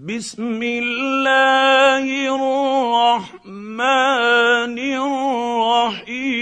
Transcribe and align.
بسم 0.00 0.62
الله 0.62 2.08
الرحمن 2.32 3.68
الرحيم 5.76 6.40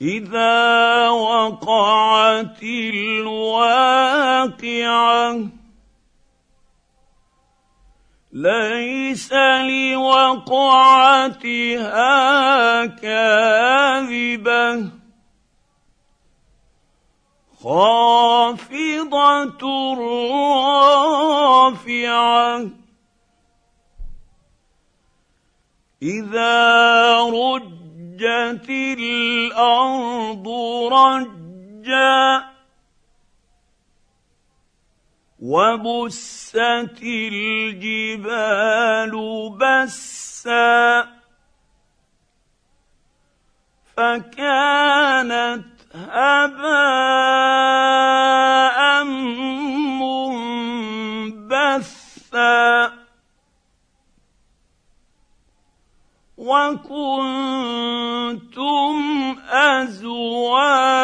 اذا 0.00 1.08
وقعت 1.08 2.62
الواقعه 2.92 4.18
ليس 8.32 9.32
لوقعتها 9.92 10.76
كاذبه 12.86 13.86
خافضة 17.66 19.62
رافعة. 21.66 22.70
إذا 26.02 27.20
رجت 27.20 28.70
الأرض 28.70 30.48
رجا 30.92 32.44
وبست 35.42 36.56
الجبال 37.02 39.12
بسا 39.58 41.06
فكانت 43.96 45.75
هباء 45.94 47.66
منبثا 51.44 52.92
وكنتم 56.36 57.76
أزواجا 59.50 60.96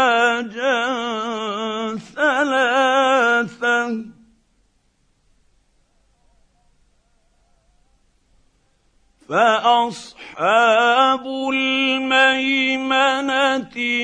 فأصحاب 9.32 11.24
الميمنة 11.52 12.96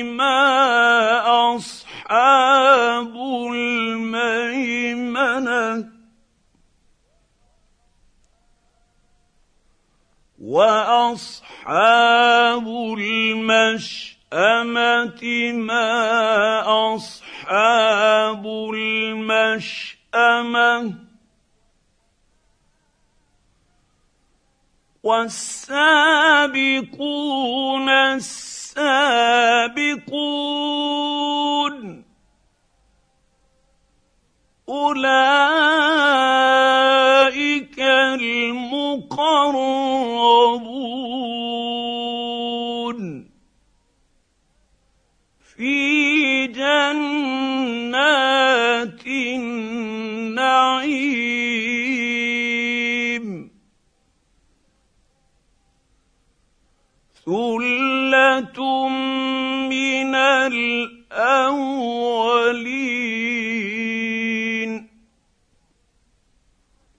ما 0.03 0.41
أصحاب 1.55 3.13
الميمنة 3.53 5.19
وأصحاب 10.41 11.77
المشأمة 12.97 14.03
ما 15.53 15.85
أصحاب 16.95 18.45
المشأمة 18.73 19.89
والسابقون 25.09 26.69
السابقون 27.89 28.49
أولئك 34.69 35.39
المقربون 38.19 39.09
في 45.55 45.98
ثله 57.29 58.89
من 59.69 60.15
الاولين 60.15 61.09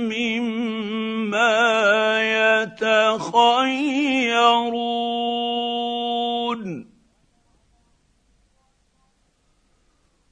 مما 0.08 1.52
يتخيرون 2.62 3.72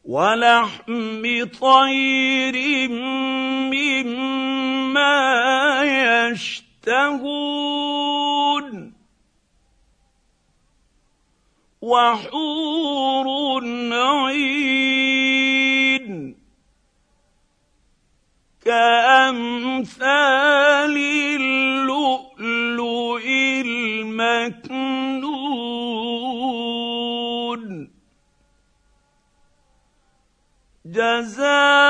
ولحم 0.05 1.23
طير 1.61 2.89
مما 3.69 5.13
يشتهون 6.33 7.51
وحور 11.83 13.27
عين 13.93 15.10
كأمثال 18.65 20.17
اللؤلؤ 21.37 23.23
المكنون. 23.67 24.81
جزاء 30.85 31.90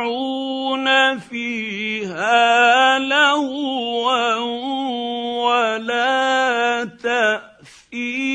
يسمعون 0.00 1.18
فيها 1.18 2.98
لغوا 2.98 4.34
ولا 5.44 6.84
تاثيما 7.92 8.30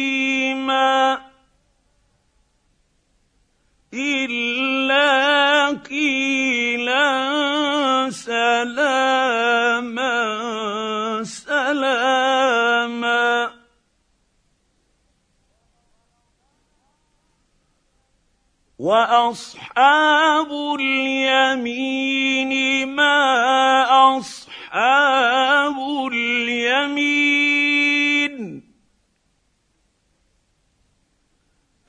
اليمين 21.56 22.88
ما 22.96 24.18
أصحاب 24.18 25.78
اليمين 26.13 27.56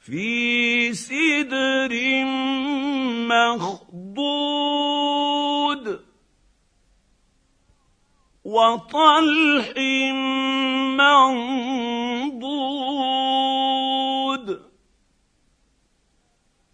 في 0.00 0.94
سدر 0.94 1.92
مخضود 3.26 4.46
وطلح 8.44 9.72
منضود 10.98 11.66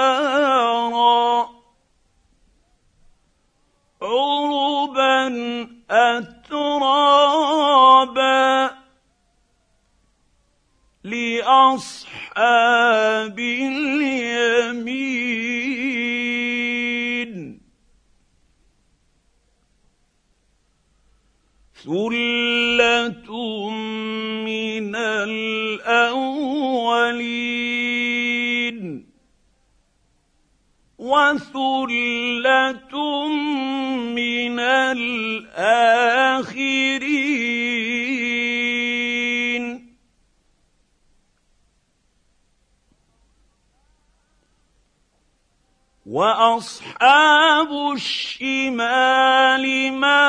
وأصحاب 46.11 47.71
الشمال 47.95 49.65
ما 49.93 50.27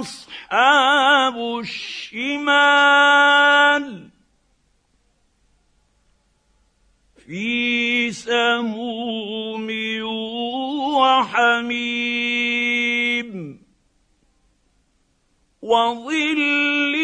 أصحاب 0.00 1.58
الشمال 1.60 3.04
في 7.26 8.12
سموم 8.12 9.68
وحميم 10.94 12.44
وظل 15.62 16.94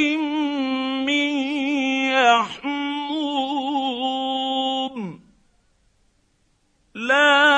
من 1.06 1.30
يحموم 2.14 3.50
لا 6.94 7.49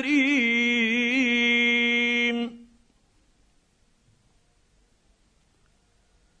كريم 0.00 1.56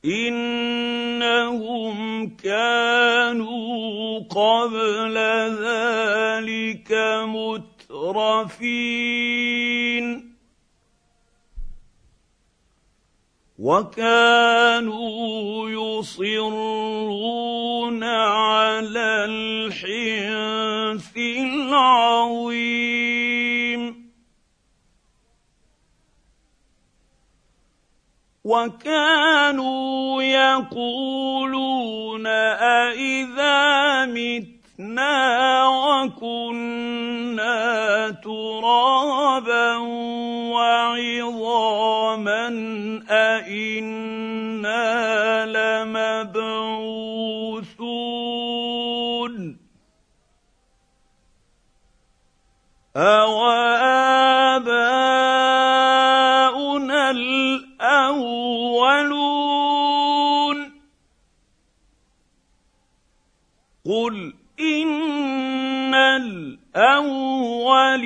إنهم 0.04 1.96
كانوا 2.36 4.18
قبل 4.18 5.16
ذلك 5.64 6.92
مترفين. 7.26 8.66
وكانوا 13.58 15.00
يصرون 15.70 16.65
وكانوا 28.66 30.22
يقولون 30.22 31.56
أإذا 32.26 34.04
متنا 34.06 35.68
وكنا 35.68 37.06
ترابا 38.24 39.76
وعظاما 40.50 42.46
أإنا 43.10 44.26
لمبعوثون 45.46 46.76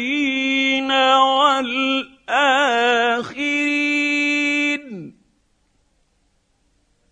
الأولين 0.00 0.90
والآخرين. 0.90 2.00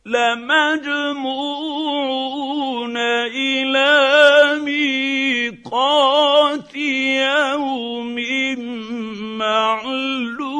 لمجموعون 0.07 2.97
إلى 2.97 4.61
ميقات 4.65 6.77
يوم 6.77 8.17
معلوم. 9.39 10.59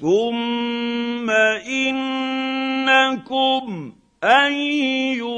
ثم 0.00 1.30
إنكم 1.66 3.92
أيها 4.24 5.37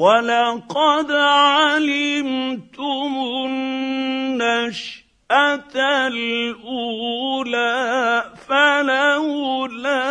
ولقد 0.00 1.12
علمتم 1.12 3.12
النشأة 3.46 5.06
الأولى 6.06 7.74
فلولا 8.48 10.04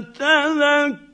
تذكرون 0.00 1.06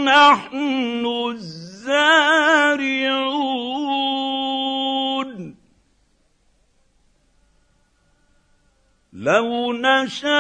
نحن 0.04 1.06
الزارعون؟ 1.30 2.40
لو 9.12 9.72
نشاء 9.72 10.30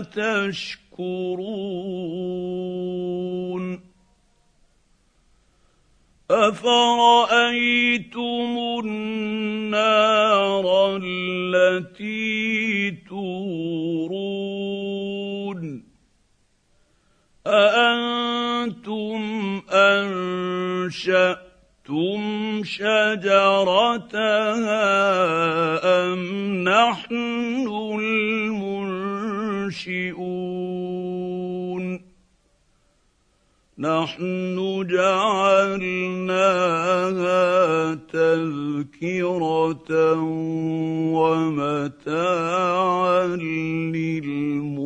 تشكرون 0.00 1.42
أفرأيتم 6.30 7.72
النار 8.84 10.66
التي 11.02 12.90
تورون 13.08 14.22
أأنتم 17.46 19.22
أنشأتم 19.72 21.42
شجرتها 22.64 24.02
أم 25.84 26.22
نحن 26.64 27.16
المنشئون 29.72 30.92
نحن 33.78 34.86
جعلناها 34.90 35.94
تذكره 37.94 39.88
ومتاعا 41.12 42.16
للمقوين 43.96 44.78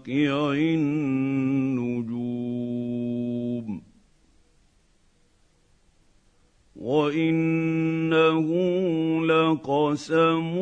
النجوم 0.52 2.10
وإنه 6.76 8.46
لقسم 9.26 10.54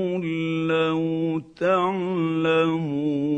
لو 0.68 1.02
تعلمون 1.56 3.37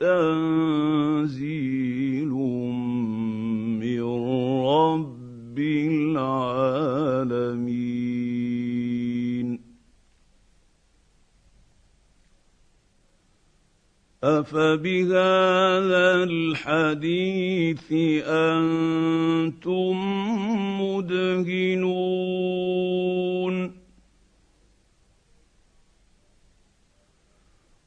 تنزيل 0.00 1.85
افبهذا 14.46 16.06
الحديث 16.30 17.92
أنتم 18.26 19.96
مدهنون 20.80 22.36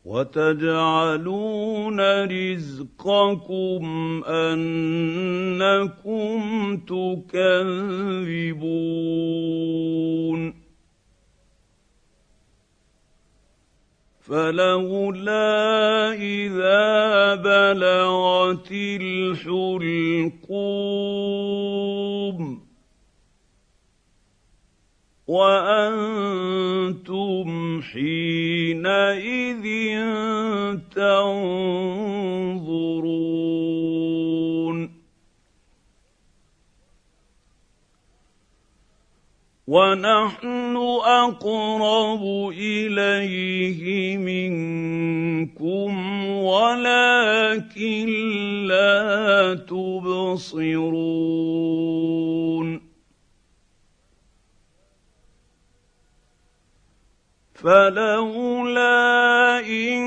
وتجعلون 0.06 2.00
رزقكم 2.26 3.84
انكم 4.28 5.58
تكذبون 6.78 8.40
فلولا 14.30 16.14
إذا 16.14 17.36
بلغت 17.36 18.72
الحلقوم 18.72 19.90
وأنتم 25.28 26.60
حينئذ 27.82 29.66
تنظرون 30.96 32.30
ونحن 39.70 40.74
أقرب 41.06 42.24
إليه 42.58 44.18
منكم 44.18 45.92
ولكن 46.26 48.08
لا 48.66 49.54
تبصرون. 49.70 50.90
فلولا 57.54 59.60
إن 59.60 60.02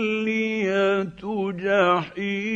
جحيم. 1.52 2.50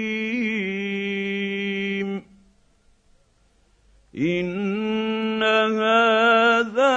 إن 4.17 5.43
هذا 5.43 6.95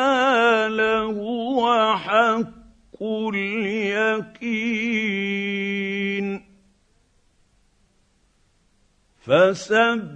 لهو 0.68 1.96
حق 1.96 3.02
اليقين. 3.02 4.36
فسبح 9.26 10.15